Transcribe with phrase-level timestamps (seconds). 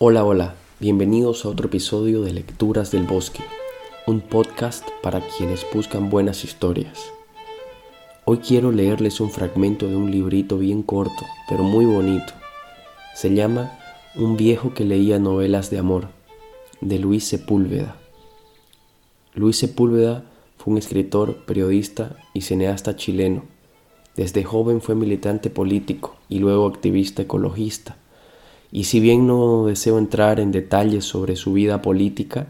[0.00, 3.42] Hola, hola, bienvenidos a otro episodio de Lecturas del Bosque,
[4.06, 7.10] un podcast para quienes buscan buenas historias.
[8.24, 12.32] Hoy quiero leerles un fragmento de un librito bien corto, pero muy bonito.
[13.16, 13.76] Se llama
[14.14, 16.10] Un viejo que leía novelas de amor,
[16.80, 17.96] de Luis Sepúlveda.
[19.34, 20.22] Luis Sepúlveda
[20.58, 23.46] fue un escritor, periodista y cineasta chileno.
[24.14, 27.96] Desde joven fue militante político y luego activista ecologista
[28.70, 32.48] y si bien no deseo entrar en detalles sobre su vida política,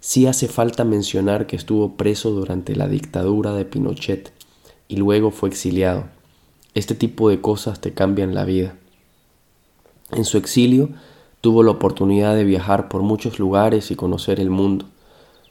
[0.00, 4.32] sí hace falta mencionar que estuvo preso durante la dictadura de Pinochet
[4.88, 6.06] y luego fue exiliado.
[6.74, 8.76] Este tipo de cosas te cambian la vida.
[10.12, 10.88] En su exilio
[11.40, 14.86] tuvo la oportunidad de viajar por muchos lugares y conocer el mundo.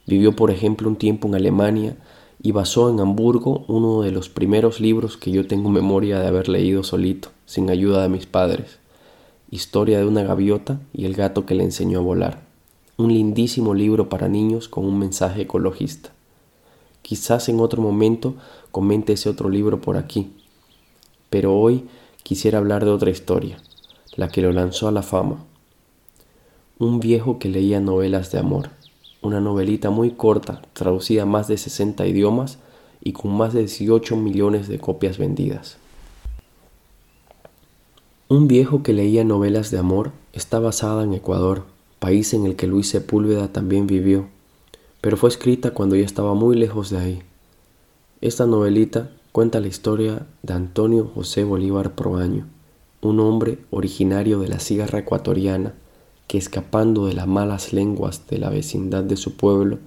[0.05, 1.97] Vivió, por ejemplo, un tiempo en Alemania
[2.41, 6.49] y basó en Hamburgo uno de los primeros libros que yo tengo memoria de haber
[6.49, 8.78] leído solito, sin ayuda de mis padres.
[9.51, 12.43] Historia de una gaviota y el gato que le enseñó a volar.
[12.97, 16.11] Un lindísimo libro para niños con un mensaje ecologista.
[17.01, 18.35] Quizás en otro momento
[18.69, 20.31] comente ese otro libro por aquí,
[21.31, 21.85] pero hoy
[22.21, 23.57] quisiera hablar de otra historia,
[24.15, 25.43] la que lo lanzó a la fama.
[26.77, 28.69] Un viejo que leía novelas de amor,
[29.23, 32.59] una novelita muy corta, traducida a más de 60 idiomas
[33.01, 35.79] y con más de 18 millones de copias vendidas.
[38.31, 41.63] Un viejo que leía novelas de amor está basada en Ecuador,
[41.97, 44.27] país en el que Luis Sepúlveda también vivió,
[45.01, 47.23] pero fue escrita cuando ya estaba muy lejos de ahí.
[48.21, 52.45] Esta novelita cuenta la historia de Antonio José Bolívar Proaño,
[53.01, 55.73] un hombre originario de la sierra ecuatoriana
[56.27, 59.79] que escapando de las malas lenguas de la vecindad de su pueblo,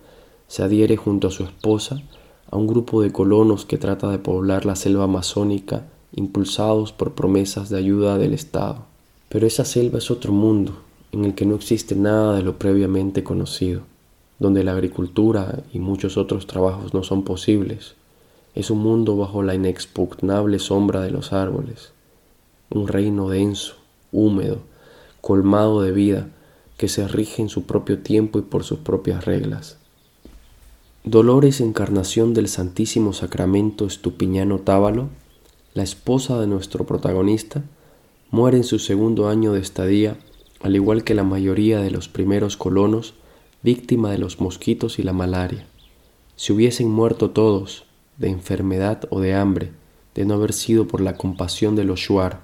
[0.49, 2.03] se adhiere junto a su esposa
[2.51, 7.69] a un grupo de colonos que trata de poblar la selva amazónica impulsados por promesas
[7.69, 8.85] de ayuda del Estado.
[9.29, 10.75] Pero esa selva es otro mundo,
[11.13, 13.83] en el que no existe nada de lo previamente conocido,
[14.39, 17.95] donde la agricultura y muchos otros trabajos no son posibles.
[18.55, 21.93] Es un mundo bajo la inexpugnable sombra de los árboles,
[22.71, 23.77] un reino denso,
[24.11, 24.59] húmedo,
[25.21, 26.29] colmado de vida,
[26.77, 29.79] que se rige en su propio tiempo y por sus propias reglas.
[31.05, 35.09] Dolores Encarnación del Santísimo Sacramento Estupiñano Tábalo
[35.75, 37.63] la esposa de nuestro protagonista,
[38.31, 40.19] muere en su segundo año de estadía,
[40.61, 43.15] al igual que la mayoría de los primeros colonos,
[43.63, 45.67] víctima de los mosquitos y la malaria.
[46.37, 47.85] Si hubiesen muerto todos,
[48.19, 49.73] de enfermedad o de hambre,
[50.15, 52.41] de no haber sido por la compasión de los Shuar,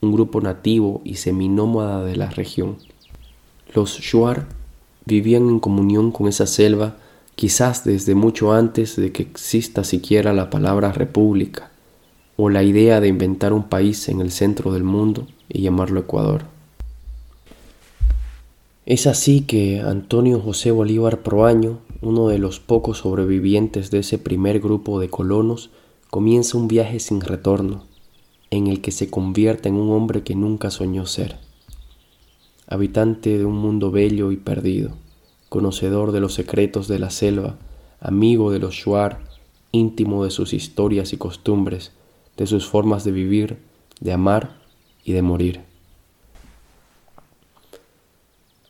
[0.00, 2.76] un grupo nativo y seminómada de la región.
[3.74, 4.46] Los Shuar
[5.06, 6.98] vivían en comunión con esa selva
[7.34, 11.72] quizás desde mucho antes de que exista siquiera la palabra república
[12.36, 16.46] o la idea de inventar un país en el centro del mundo y llamarlo Ecuador.
[18.86, 24.60] Es así que Antonio José Bolívar Proaño, uno de los pocos sobrevivientes de ese primer
[24.60, 25.70] grupo de colonos,
[26.10, 27.84] comienza un viaje sin retorno,
[28.50, 31.36] en el que se convierte en un hombre que nunca soñó ser.
[32.66, 34.90] Habitante de un mundo bello y perdido,
[35.48, 37.56] conocedor de los secretos de la selva,
[38.00, 39.20] amigo de los Shuar,
[39.72, 41.92] íntimo de sus historias y costumbres,
[42.36, 43.58] de sus formas de vivir,
[44.00, 44.60] de amar
[45.04, 45.60] y de morir.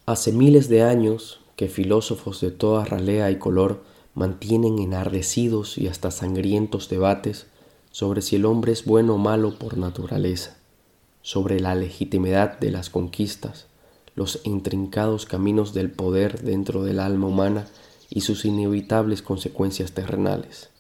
[0.07, 3.83] Hace miles de años que filósofos de toda ralea y color
[4.15, 7.47] mantienen enardecidos y hasta sangrientos debates
[7.91, 10.57] sobre si el hombre es bueno o malo por naturaleza,
[11.23, 13.67] sobre la legitimidad de las conquistas,
[14.15, 17.67] los intrincados caminos del poder dentro del alma humana
[18.11, 20.71] y sus inevitables consecuencias terrenales.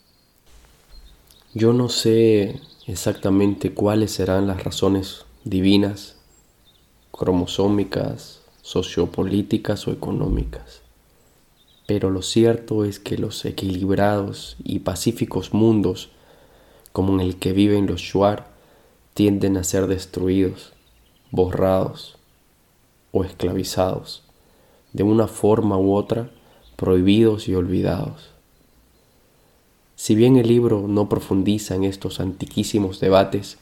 [1.54, 6.16] Yo no sé exactamente cuáles serán las razones divinas,
[7.10, 10.82] cromosómicas, sociopolíticas o económicas.
[11.86, 16.10] Pero lo cierto es que los equilibrados y pacíficos mundos,
[16.92, 18.48] como en el que viven los Shuar,
[19.14, 20.72] tienden a ser destruidos,
[21.30, 22.16] borrados
[23.12, 24.22] o esclavizados,
[24.92, 26.30] de una forma u otra,
[26.76, 28.33] prohibidos y olvidados.
[29.96, 33.58] Si bien el libro no profundiza en estos antiquísimos debates,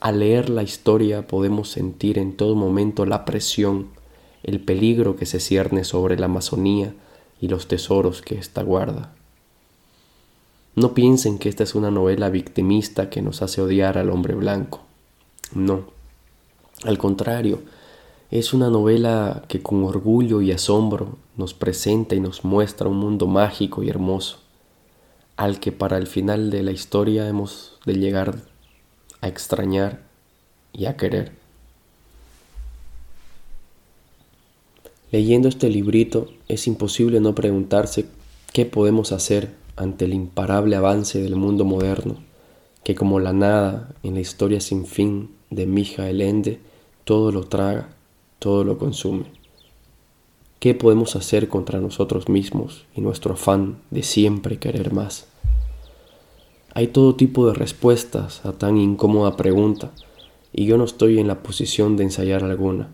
[0.00, 3.88] al leer la historia podemos sentir en todo momento la presión,
[4.44, 6.94] el peligro que se cierne sobre la Amazonía
[7.40, 9.12] y los tesoros que ésta guarda.
[10.76, 14.82] No piensen que esta es una novela victimista que nos hace odiar al hombre blanco.
[15.52, 15.86] No.
[16.84, 17.62] Al contrario,
[18.30, 23.26] es una novela que con orgullo y asombro nos presenta y nos muestra un mundo
[23.26, 24.38] mágico y hermoso
[25.38, 28.42] al que para el final de la historia hemos de llegar
[29.20, 30.02] a extrañar
[30.72, 31.30] y a querer.
[35.12, 38.06] Leyendo este librito es imposible no preguntarse
[38.52, 42.16] qué podemos hacer ante el imparable avance del mundo moderno,
[42.82, 46.58] que como la nada en la historia sin fin de Mijael Ende,
[47.04, 47.90] todo lo traga,
[48.40, 49.37] todo lo consume.
[50.60, 55.28] ¿Qué podemos hacer contra nosotros mismos y nuestro afán de siempre querer más?
[56.74, 59.92] Hay todo tipo de respuestas a tan incómoda pregunta
[60.52, 62.88] y yo no estoy en la posición de ensayar alguna.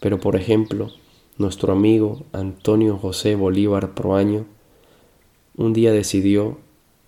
[0.00, 0.90] Pero por ejemplo,
[1.38, 4.44] nuestro amigo Antonio José Bolívar Proaño
[5.56, 6.58] un día decidió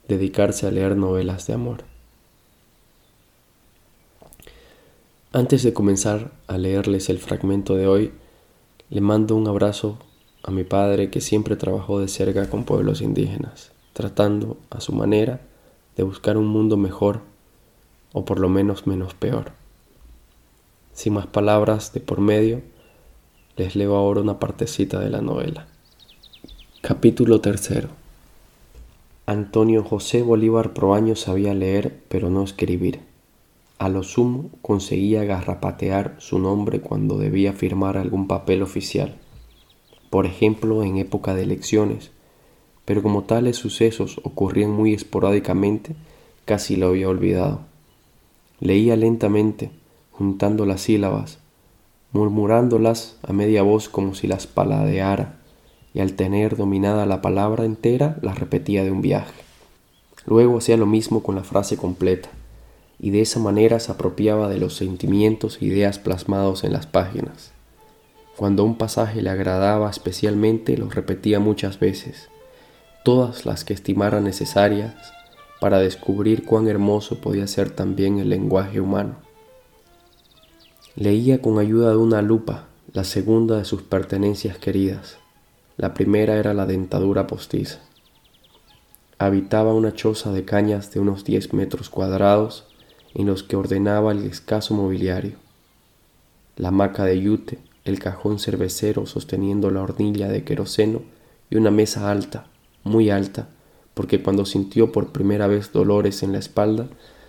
[0.07, 1.83] dedicarse a leer novelas de amor.
[5.33, 8.13] Antes de comenzar a leerles el fragmento de hoy,
[8.89, 9.99] le mando un abrazo
[10.43, 15.41] a mi padre que siempre trabajó de cerca con pueblos indígenas, tratando a su manera
[15.97, 17.23] de buscar un mundo mejor
[18.13, 19.53] o por lo menos menos peor.
[20.93, 22.63] Sin más palabras de por medio,
[23.57, 25.67] les leo ahora una partecita de la novela.
[26.81, 27.89] Capítulo tercero.
[29.27, 33.01] Antonio José Bolívar Proaño sabía leer, pero no escribir.
[33.79, 39.17] A lo sumo conseguía garrapatear su nombre cuando debía firmar algún papel oficial,
[40.09, 42.11] por ejemplo en época de elecciones,
[42.87, 45.95] pero como tales sucesos ocurrían muy esporádicamente,
[46.47, 47.61] casi lo había olvidado.
[48.61, 49.71] Leía lentamente,
[50.11, 51.39] juntando las sílabas,
[52.13, 55.39] murmurándolas a media voz como si las paladeara
[55.93, 59.35] y al tener dominada la palabra entera la repetía de un viaje.
[60.25, 62.31] Luego hacía lo mismo con la frase completa,
[62.99, 67.53] y de esa manera se apropiaba de los sentimientos e ideas plasmados en las páginas.
[68.37, 72.29] Cuando un pasaje le agradaba especialmente, lo repetía muchas veces,
[73.05, 74.95] todas las que estimara necesarias
[75.61, 79.17] para descubrir cuán hermoso podía ser también el lenguaje humano.
[80.97, 85.19] Leía con ayuda de una lupa la segunda de sus pertenencias queridas,
[85.77, 87.81] la primera era la dentadura postiza.
[89.19, 92.66] Habitaba una choza de cañas de unos 10 metros cuadrados
[93.17, 95.37] en los que ordenaba el escaso mobiliario.
[96.57, 101.01] La hamaca de yute, el cajón cervecero sosteniendo la hornilla de queroseno
[101.49, 102.47] y una mesa alta,
[102.85, 103.49] muy alta,
[103.95, 106.89] porque cuando sintió por primera vez dolores en la espalda,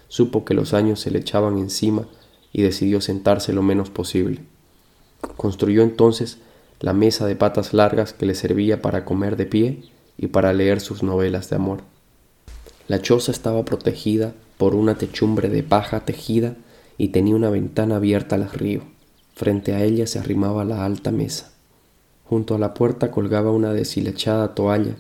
[0.10, 2.06] supo que los años se le echaban encima
[2.52, 4.42] y decidió sentarse lo menos posible.
[5.38, 6.40] Construyó entonces
[6.82, 9.84] la mesa de patas largas que le servía para comer de pie
[10.18, 11.80] y para leer sus novelas de amor.
[12.90, 16.56] La choza estaba protegida por una techumbre de paja tejida
[16.98, 18.82] y tenía una ventana abierta al río.
[19.36, 21.52] Frente a ella se arrimaba la alta mesa.
[22.26, 24.96] Junto a la puerta colgaba una deshilachada toalla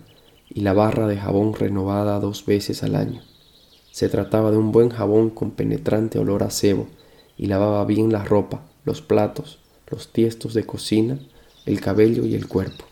[0.49, 3.21] y la barra de jabón renovada dos veces al año.
[3.91, 6.87] Se trataba de un buen jabón con penetrante olor a cebo
[7.37, 9.59] y lavaba bien la ropa, los platos,
[9.89, 11.19] los tiestos de cocina
[11.67, 12.85] el cabello y el cuerpo.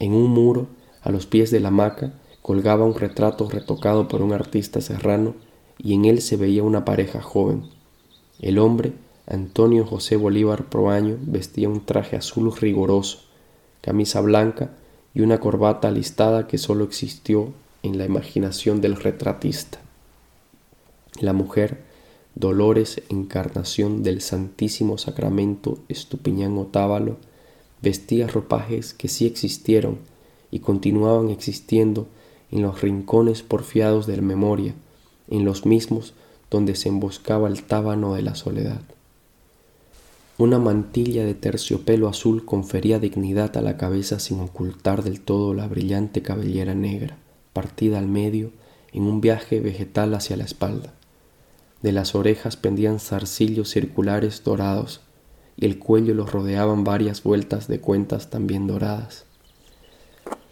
[0.00, 0.66] En un muro,
[1.00, 2.12] a los pies de la hamaca,
[2.42, 5.34] colgaba un retrato retocado por un artista serrano
[5.78, 7.64] y en él se veía una pareja joven.
[8.40, 8.92] El hombre,
[9.26, 13.20] Antonio José Bolívar Proaño, vestía un traje azul rigoroso,
[13.80, 14.70] camisa blanca
[15.14, 17.52] y una corbata listada que sólo existió
[17.82, 19.78] en la imaginación del retratista.
[21.20, 21.82] La mujer,
[22.34, 27.18] Dolores Encarnación del Santísimo Sacramento Estupiñán Otávalo,
[27.82, 29.98] vestía ropajes que sí existieron
[30.50, 32.06] y continuaban existiendo
[32.52, 34.74] en los rincones porfiados de la memoria,
[35.28, 36.14] en los mismos
[36.50, 38.82] donde se emboscaba el tábano de la soledad.
[40.38, 45.66] Una mantilla de terciopelo azul confería dignidad a la cabeza sin ocultar del todo la
[45.66, 47.16] brillante cabellera negra,
[47.52, 48.50] partida al medio
[48.92, 50.92] en un viaje vegetal hacia la espalda.
[51.80, 55.00] De las orejas pendían zarcillos circulares dorados,
[55.56, 59.24] y el cuello lo rodeaban varias vueltas de cuentas también doradas.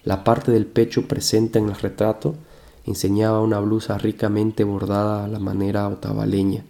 [0.05, 2.35] La parte del pecho presente en el retrato
[2.87, 6.65] enseñaba una blusa ricamente bordada a la manera otavaleña,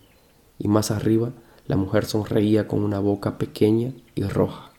[0.59, 1.31] y más arriba
[1.67, 4.73] la mujer sonreía con una boca pequeña y roja.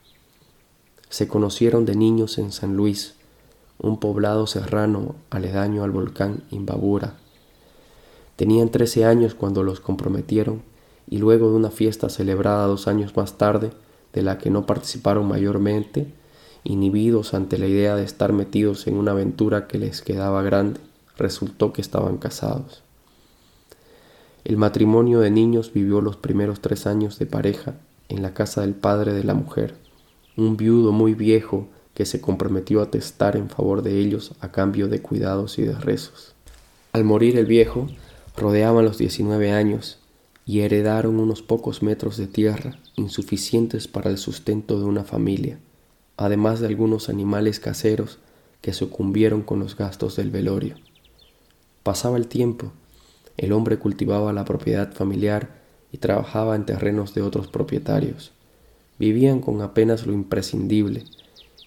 [1.10, 3.16] Se conocieron de niños en San Luis,
[3.80, 7.16] un poblado serrano aledaño al volcán Imbabura.
[8.36, 10.62] Tenían trece años cuando los comprometieron
[11.10, 13.72] y luego de una fiesta celebrada dos años más tarde,
[14.14, 16.14] de la que no participaron mayormente,
[16.64, 20.80] inhibidos ante la idea de estar metidos en una aventura que les quedaba grande,
[21.18, 22.84] resultó que estaban casados.
[24.44, 27.76] El matrimonio de niños vivió los primeros tres años de pareja
[28.10, 29.76] en la casa del padre de la mujer,
[30.36, 34.88] un viudo muy viejo que se comprometió a testar en favor de ellos a cambio
[34.88, 36.34] de cuidados y de rezos.
[36.94, 37.88] Al morir el viejo,
[38.36, 40.00] rodeaban los 19 años
[40.46, 45.60] y heredaron unos pocos metros de tierra insuficientes para el sustento de una familia,
[46.22, 48.20] además de algunos animales caseros
[48.62, 50.76] que sucumbieron con los gastos del velorio.
[51.84, 52.72] Pasaba el tiempo,
[53.38, 55.62] el hombre cultivaba la propiedad familiar
[55.92, 58.32] y trabajaba en terrenos de otros propietarios.
[59.00, 61.06] Vivían con apenas lo imprescindible,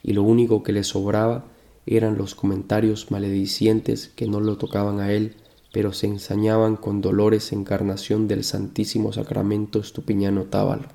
[0.04, 1.46] y lo único que le sobraba
[1.86, 5.34] eran los comentarios maledicientes que no lo tocaban a él,
[5.72, 10.88] pero se ensañaban con dolores encarnación del Santísimo Sacramento Estupiñano Tábalo.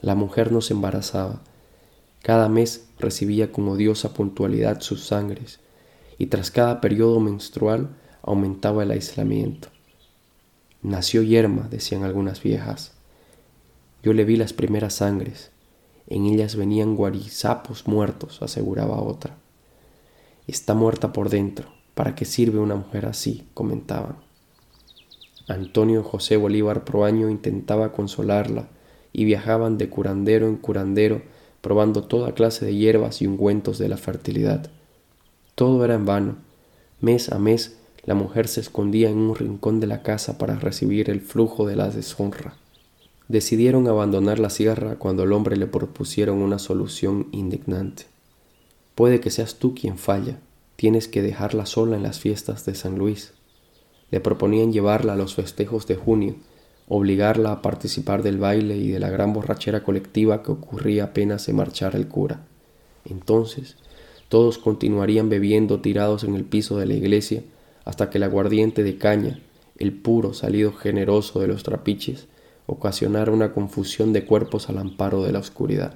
[0.00, 1.42] La mujer no se embarazaba,
[2.26, 5.60] cada mes recibía con odiosa puntualidad sus sangres,
[6.18, 7.90] y tras cada periodo menstrual
[8.20, 9.68] aumentaba el aislamiento.
[10.82, 12.94] Nació yerma, decían algunas viejas.
[14.02, 15.52] Yo le vi las primeras sangres.
[16.08, 19.36] En ellas venían guarizapos muertos, aseguraba otra.
[20.48, 21.68] Está muerta por dentro.
[21.94, 23.46] ¿Para qué sirve una mujer así?
[23.54, 24.16] comentaban.
[25.46, 28.66] Antonio José Bolívar Proaño intentaba consolarla
[29.12, 31.22] y viajaban de curandero en curandero
[31.66, 34.70] probando toda clase de hierbas y ungüentos de la fertilidad.
[35.56, 36.36] Todo era en vano.
[37.00, 41.10] Mes a mes la mujer se escondía en un rincón de la casa para recibir
[41.10, 42.54] el flujo de la deshonra.
[43.26, 48.04] Decidieron abandonar la sierra cuando el hombre le propusieron una solución indignante.
[48.94, 50.38] Puede que seas tú quien falla,
[50.76, 53.32] tienes que dejarla sola en las fiestas de San Luis.
[54.12, 56.36] Le proponían llevarla a los festejos de junio,
[56.88, 61.52] obligarla a participar del baile y de la gran borrachera colectiva que ocurría apenas se
[61.52, 62.46] marchara el cura.
[63.04, 63.76] Entonces,
[64.28, 67.42] todos continuarían bebiendo tirados en el piso de la iglesia
[67.84, 69.40] hasta que el aguardiente de caña,
[69.78, 72.26] el puro salido generoso de los trapiches,
[72.66, 75.94] ocasionara una confusión de cuerpos al amparo de la oscuridad.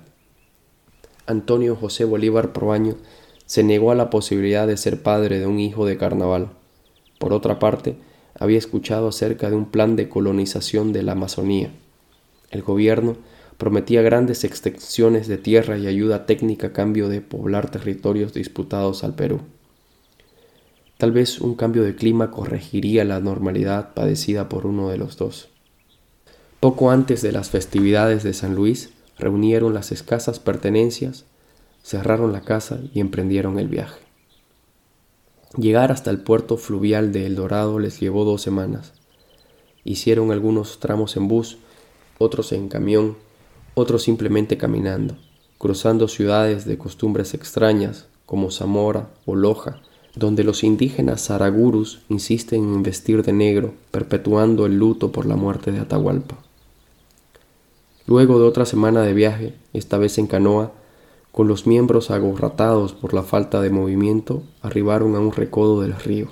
[1.27, 2.97] Antonio José Bolívar Proaño
[3.47, 6.51] se negó a la posibilidad de ser padre de un hijo de carnaval.
[7.19, 7.97] Por otra parte,
[8.39, 11.71] había escuchado acerca de un plan de colonización de la Amazonía.
[12.51, 13.17] El gobierno
[13.59, 19.15] prometía grandes extensiones de tierra y ayuda técnica a cambio de poblar territorios disputados al
[19.15, 19.41] Perú.
[20.97, 25.49] Tal vez un cambio de clima corregiría la normalidad padecida por uno de los dos.
[26.61, 31.25] Poco antes de las festividades de San Luis, reunieron las escasas pertenencias,
[31.83, 34.10] cerraron la casa y emprendieron el viaje.
[35.57, 38.93] Llegar hasta el puerto fluvial de El Dorado les llevó dos semanas.
[39.83, 41.59] Hicieron algunos tramos en bus,
[42.19, 43.17] otros en camión,
[43.75, 45.17] otros simplemente caminando,
[45.59, 49.83] cruzando ciudades de costumbres extrañas como Zamora o Loja,
[50.15, 55.73] donde los indígenas zaragurus insisten en vestir de negro, perpetuando el luto por la muerte
[55.73, 56.39] de Atahualpa.
[58.07, 60.73] Luego de otra semana de viaje, esta vez en canoa,
[61.33, 66.29] con los miembros agorratados por la falta de movimiento, arribaron a un recodo del río.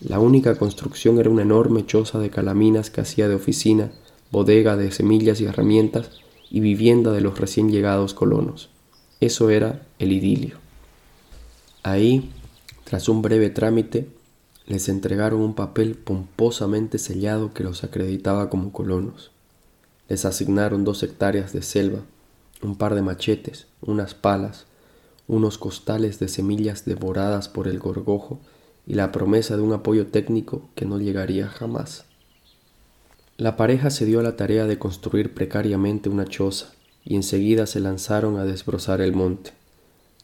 [0.00, 3.92] La única construcción era una enorme choza de calaminas que hacía de oficina,
[4.30, 6.10] bodega de semillas y herramientas
[6.50, 8.70] y vivienda de los recién llegados colonos.
[9.20, 10.58] Eso era el idilio.
[11.82, 12.30] Ahí
[12.86, 14.06] tras un breve trámite,
[14.68, 19.32] les entregaron un papel pomposamente sellado que los acreditaba como colonos.
[20.08, 22.02] Les asignaron dos hectáreas de selva,
[22.62, 24.66] un par de machetes, unas palas,
[25.28, 28.38] unos costales de semillas devoradas por el gorgojo
[28.86, 32.04] y la promesa de un apoyo técnico que no llegaría jamás.
[33.36, 36.72] La pareja se dio a la tarea de construir precariamente una choza
[37.04, 39.52] y enseguida se lanzaron a desbrozar el monte.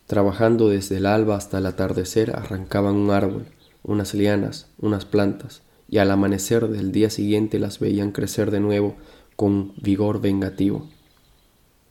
[0.06, 3.46] Trabajando desde el alba hasta el atardecer arrancaban un árbol,
[3.82, 8.96] unas lianas, unas plantas, y al amanecer del día siguiente las veían crecer de nuevo
[9.36, 10.88] con vigor vengativo.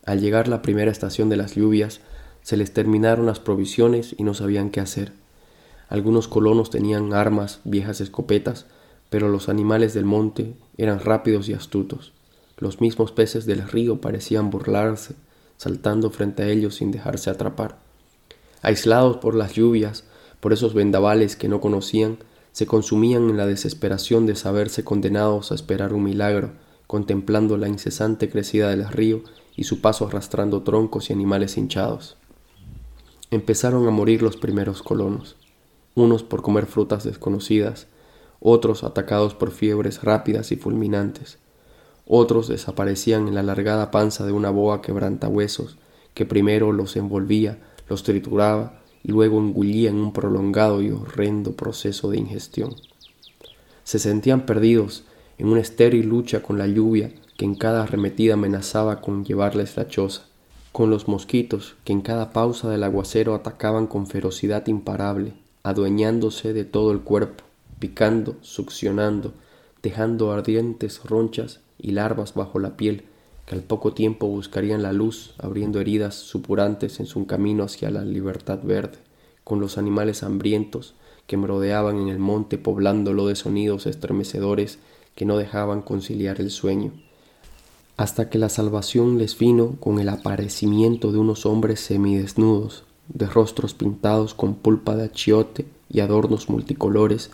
[0.06, 2.02] Al llegar la primera estación de las lluvias,
[2.42, 5.14] se les terminaron las provisiones y no sabían qué hacer.
[5.90, 8.66] Algunos colonos tenían armas, viejas escopetas,
[9.10, 12.14] pero los animales del monte eran rápidos y astutos.
[12.58, 15.16] Los mismos peces del río parecían burlarse,
[15.58, 17.78] saltando frente a ellos sin dejarse atrapar.
[18.62, 20.06] Aislados por las lluvias,
[20.40, 22.18] por esos vendavales que no conocían,
[22.52, 26.52] se consumían en la desesperación de saberse condenados a esperar un milagro,
[26.88, 29.24] contemplando la incesante crecida del río
[29.56, 32.18] y su paso arrastrando troncos y animales hinchados.
[33.30, 35.36] Empezaron a morir los primeros colonos,
[35.96, 37.88] unos por comer frutas desconocidas,
[38.40, 41.38] otros atacados por fiebres rápidas y fulminantes,
[42.08, 45.78] otros desaparecían en la alargada panza de una boa quebrantahuesos
[46.14, 52.10] que primero los envolvía los trituraba y luego engullía en un prolongado y horrendo proceso
[52.10, 52.76] de ingestión.
[53.84, 55.04] Se sentían perdidos
[55.38, 59.88] en una estéril lucha con la lluvia que en cada arremetida amenazaba con llevarles la
[59.88, 60.24] choza,
[60.72, 65.34] con los mosquitos que en cada pausa del aguacero atacaban con ferocidad imparable,
[65.64, 67.44] adueñándose de todo el cuerpo,
[67.80, 69.34] picando, succionando,
[69.84, 73.06] dejando ardientes ronchas y larvas bajo la piel
[73.46, 78.06] que al poco tiempo buscarían la luz, abriendo heridas supurantes en su camino hacia la
[78.06, 79.00] libertad verde,
[79.44, 80.94] con los animales hambrientos
[81.28, 84.80] que me rodeaban en el monte poblándolo de sonidos estremecedores
[85.16, 86.94] que no dejaban conciliar el sueño,
[87.98, 93.74] hasta que la salvación les vino con el aparecimiento de unos hombres semidesnudos, de rostros
[93.74, 97.32] pintados con pulpa de achiote y adornos multicolores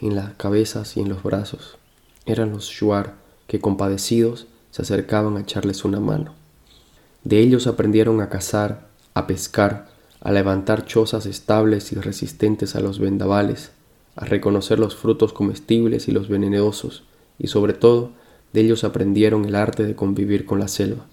[0.00, 1.76] en las cabezas y en los brazos.
[2.26, 6.34] Eran los shuar que compadecidos se acercaban a echarles una mano.
[7.24, 9.88] De ellos aprendieron a cazar, a pescar,
[10.20, 13.72] a levantar chozas estables y resistentes a los vendavales,
[14.16, 17.04] a reconocer los frutos comestibles y los venenosos,
[17.38, 18.12] y sobre todo
[18.52, 21.06] de ellos aprendieron el arte de convivir con la selva.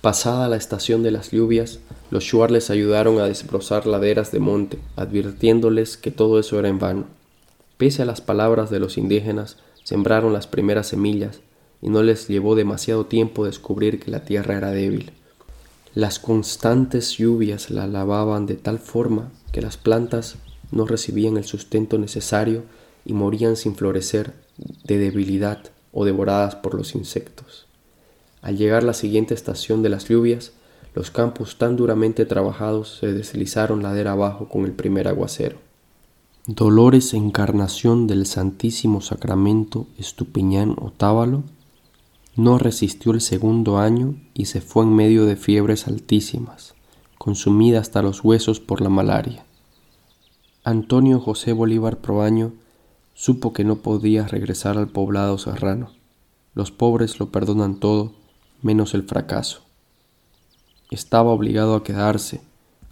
[0.00, 1.78] Pasada la estación de las lluvias,
[2.10, 6.78] los shuar les ayudaron a desbrozar laderas de monte, advirtiéndoles que todo eso era en
[6.78, 7.04] vano.
[7.76, 11.40] Pese a las palabras de los indígenas, sembraron las primeras semillas
[11.80, 15.12] y no les llevó demasiado tiempo descubrir que la tierra era débil.
[15.94, 20.36] Las constantes lluvias la lavaban de tal forma que las plantas
[20.70, 22.64] no recibían el sustento necesario
[23.04, 24.32] y morían sin florecer
[24.84, 27.66] de debilidad o devoradas por los insectos.
[28.40, 30.52] Al llegar la siguiente estación de las lluvias,
[30.94, 35.56] los campos tan duramente trabajados se deslizaron ladera abajo con el primer aguacero.
[36.46, 41.44] Dolores Encarnación del Santísimo Sacramento Estupiñán Otávalo
[42.34, 46.74] no resistió el segundo año y se fue en medio de fiebres altísimas,
[47.16, 49.44] consumida hasta los huesos por la malaria.
[50.64, 52.52] Antonio José Bolívar Proaño
[53.14, 55.90] Supo que no podía regresar al poblado serrano.
[56.54, 58.12] Los pobres lo perdonan todo,
[58.62, 59.62] menos el fracaso.
[60.90, 62.40] Estaba obligado a quedarse,